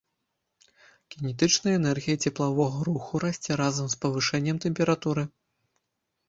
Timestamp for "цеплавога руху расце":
2.27-3.51